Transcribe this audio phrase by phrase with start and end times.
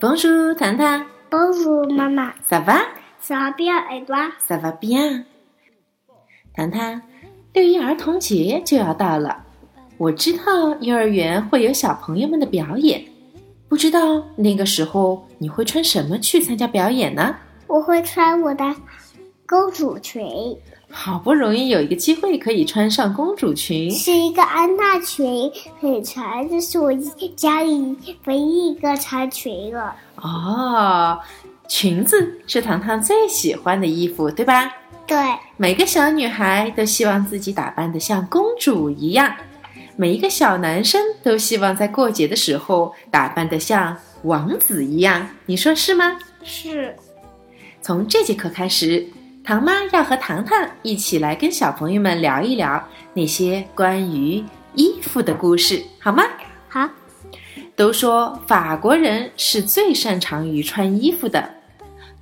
[0.00, 1.06] Bonjour, 糖糖。
[1.30, 2.32] Bonjour, maman.
[2.50, 2.80] Ça va?
[3.20, 4.32] Ça va bien et toi?
[4.48, 5.24] Ça va bien.
[6.52, 7.00] 糖糖，
[7.52, 9.44] 六一儿童节就要到了，
[9.98, 13.04] 我知道幼儿园会有小朋友们的表演，
[13.68, 17.36] 不知道那个时候你会穿什么去参加表演呢？
[17.68, 18.64] 我会穿我的
[19.46, 20.26] 公主裙，
[20.96, 26.94] 好不容易有一个机会可以穿上公主裙，是一个安娜裙，很长，这是我
[27.34, 29.94] 家里唯一一个长裙了。
[30.14, 31.18] 哦，
[31.68, 34.72] 裙子是糖糖最喜欢的衣服，对吧？
[35.04, 35.18] 对，
[35.56, 39.34] 每个小女孩都希望自己打扮的像公主一样，
[39.96, 45.28] 每一个小男生都希望在过节的时候打扮得像王子一样。
[45.44, 46.16] 你说是吗？
[46.44, 46.94] 是
[47.82, 49.06] 从这节课开始，
[49.44, 54.42] 糖妈要和糖糖一起来跟小朋友们聊一聊那些关于
[54.74, 56.24] 衣服的故事，好吗？
[56.66, 56.88] 好。
[57.76, 61.46] 都说法国人是最擅长于穿衣服的，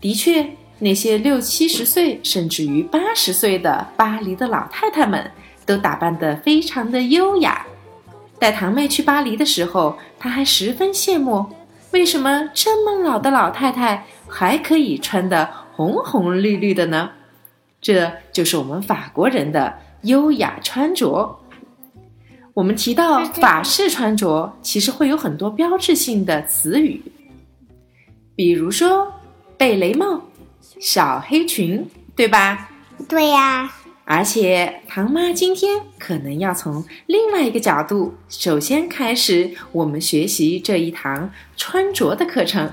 [0.00, 0.44] 的确，
[0.80, 5.30] 那些六七十岁甚至于八十岁的巴黎的老太太们，
[5.64, 7.64] 都打扮得非常的优雅。
[8.40, 11.46] 带堂妹去巴黎的时候，她还十分羡慕，
[11.92, 17.10] 为什么这么老的老太太还可以穿得红红绿绿的呢？
[17.80, 21.40] 这就是我们法国人的优雅穿着。
[22.54, 27.02] 我们提到法式穿着，其实会有很多标志性的词语，
[28.36, 29.10] 比如说
[29.56, 30.22] 贝雷帽、
[30.78, 32.70] 小黑裙，对吧？
[33.08, 33.72] 对呀。
[34.04, 42.70] 而且唐妈今天可能要从另外一个角度，首先开始我们学习这一堂穿着的课程。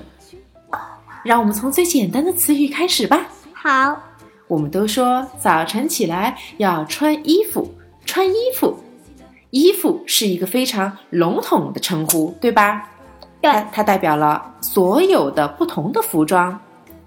[1.24, 3.26] 让我们从最简单的词语开始吧。
[3.52, 4.00] 好，
[4.48, 7.72] 我们都说早晨起来要穿衣服，
[8.04, 8.76] 穿衣服。
[9.50, 12.88] 衣服是一个非常笼统的称呼，对吧？
[13.40, 16.58] 对，它代表了所有的不同的服装，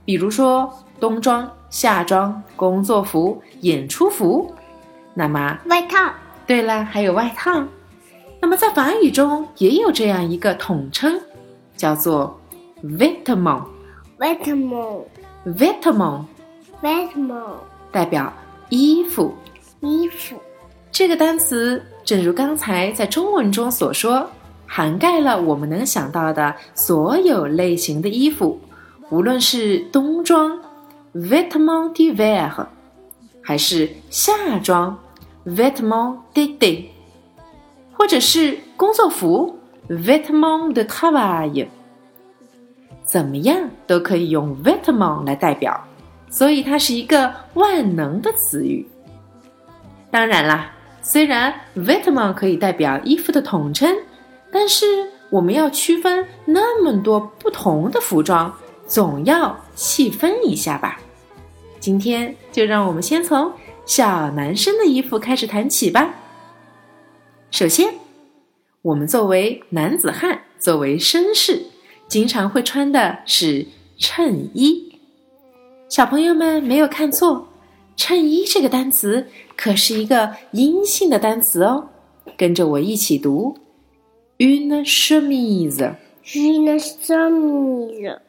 [0.04, 4.54] 比如说冬装、夏装、工作服、演出服。
[5.14, 6.12] 那么外套。
[6.46, 7.64] 对了，还有外套。
[8.42, 11.18] 那么在法语中也有这样一个统称，
[11.78, 12.38] 叫做
[12.84, 13.64] vêtement。
[14.24, 15.04] vêtement。
[15.46, 16.24] vêtement。
[16.82, 17.58] vêtement。
[17.92, 18.32] 代表
[18.70, 19.34] 衣服。
[19.82, 20.38] 衣服。
[20.92, 21.84] 这个单词。
[22.06, 24.30] 正如刚才在中文中所说，
[24.68, 28.60] 涵盖了我们能想到的所有类型的衣服，
[29.10, 30.60] 无论是冬装
[31.16, 32.66] （vêtement d'hiver）
[33.42, 35.00] 还是夏装
[35.46, 36.88] （vêtement d'été），
[37.94, 39.58] 或者是工作服
[39.88, 41.68] （vêtement de travail），
[43.06, 45.80] 怎么样都可以用 vêtement 来代表，
[46.30, 48.88] 所以它是一个万能的词语。
[50.10, 50.72] 当然啦。
[51.06, 53.94] 虽然 vêtement 可以代表衣服的统称，
[54.50, 54.86] 但是
[55.30, 60.98] 我们要区分那么多不同的服装，总要细分一下吧。
[61.78, 63.52] 今天就让我们先从
[63.86, 66.16] 小男生的衣服开始谈起吧。
[67.52, 67.96] 首先，
[68.82, 71.66] 我们作为男子汉，作为绅士，
[72.08, 73.66] 经常会穿的是
[73.98, 75.00] 衬衣。
[75.90, 77.48] 小朋友们没有看错。
[77.96, 81.88] 衬衣这个单词可是一个阴性的单词哦，
[82.36, 83.56] 跟着我一起读
[84.40, 85.94] ：une chemise。
[86.26, 88.20] une chemise。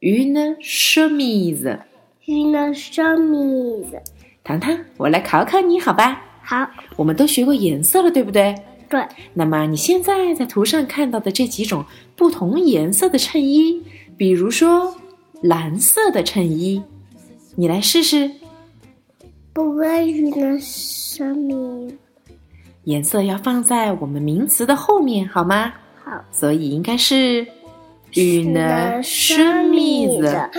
[0.00, 1.78] une chemise。
[2.26, 4.00] une chemise。
[4.42, 6.22] 糖糖，我来考考你好吧？
[6.42, 6.66] 好。
[6.96, 8.54] 我们都学过颜色了，对不对？
[8.90, 9.02] 对。
[9.32, 11.82] 那么你现在在图上看到的这几种
[12.16, 13.82] 不同颜色的衬衣，
[14.16, 14.94] 比如说
[15.40, 16.82] 蓝色的衬衣，
[17.56, 18.30] 你来试试。
[19.54, 21.94] bleu une chemise。
[22.84, 25.72] 颜色要放在我们名词的后面，好吗？
[26.02, 26.12] 好。
[26.32, 27.46] 所以应该是
[28.14, 30.50] une chemise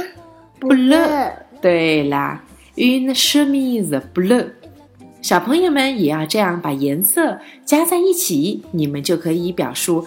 [0.60, 1.34] bleu。
[1.62, 2.44] 对啦
[2.76, 4.48] ，une chemise bleu。
[5.22, 10.06] 小朋友们也要这样把颜色加在一起，你们就可以表述，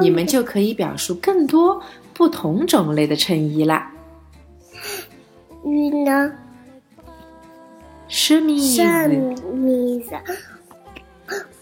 [0.00, 1.82] 你们就可以表述更多
[2.14, 3.92] 不同种类的衬衣啦。
[5.62, 6.32] une
[8.08, 10.20] chemise chemise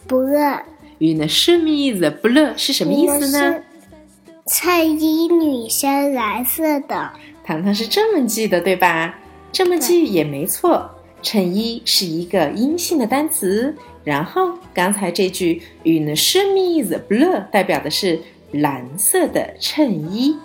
[0.07, 0.61] bleu。
[1.01, 3.61] une chemise bleu 是什么意思呢？
[4.47, 7.11] 衬衣女生蓝色的。
[7.45, 9.19] 糖糖是这么记的，对吧？
[9.51, 10.89] 这么记也没错。
[11.23, 13.75] 衬衣是一个阴性的单词，
[14.05, 18.21] 然后刚才这句 une chemise bleu 代表的是
[18.53, 20.37] 蓝色的衬衣。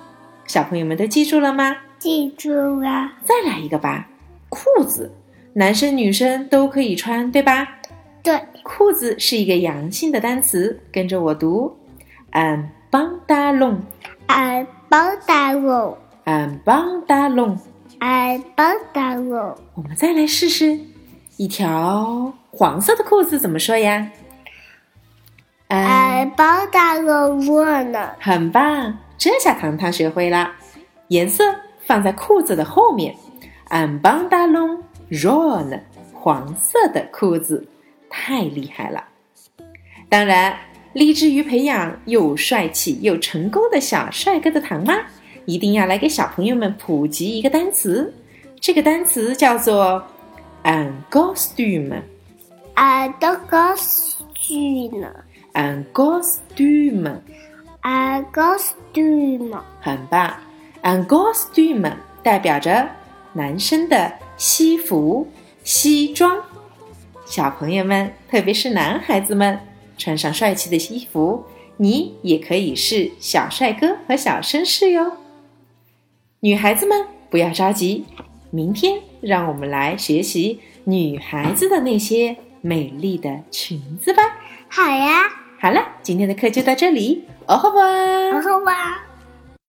[0.46, 1.76] 小朋友们都记住了吗？
[2.00, 3.12] 记住了。
[3.24, 4.10] 再来一个吧，
[4.50, 5.10] 裤子，
[5.54, 7.68] 男生女生都可以穿，对吧？
[8.22, 11.74] 对，裤子是一个阳性的单词，跟着我读
[12.32, 13.80] ，un 邦达龙，
[14.28, 15.16] 安邦
[18.04, 18.04] 达龙，安邦达龙。
[18.04, 19.58] 安邦达龙。
[19.76, 20.78] 我们再来试试，
[21.38, 24.12] 一条黄色的裤子怎么说呀？
[25.70, 28.10] 安邦达龙我呢？
[28.20, 30.52] 很棒，这下糖糖学会了。
[31.08, 33.16] 颜色放在裤子的后面。
[33.70, 35.80] 安邦达龙 ron，
[36.14, 37.66] 黄色的裤子，
[38.10, 39.06] 太厉害了。
[40.10, 40.56] 当然，
[40.92, 44.94] 立志于培养又帅气又成功的小帅哥的糖妈，
[45.46, 48.14] 一定要来给小朋友们普及一个单词。
[48.60, 50.04] 这个单词叫做
[50.64, 52.02] angostume
[52.76, 54.16] angostume
[55.54, 57.20] angostume
[57.82, 59.62] angostume。
[59.82, 60.34] 很棒
[60.82, 62.90] ，angostume 代表着
[63.34, 65.28] 男生的西服、
[65.64, 66.42] 西装。
[67.26, 69.60] 小朋友们，特别是男孩子们。
[69.96, 71.46] 穿上帅气的西服，
[71.78, 75.12] 你也可以是小帅哥和小绅士哟。
[76.44, 78.04] 女孩子们不要着急，
[78.50, 84.22] 明天让我们来学习女孩子的那些美丽的裙子吧。
[84.68, 85.22] 好呀，
[85.58, 89.06] 好了，今天的课就到这里，哦吼吧，哦吼吧。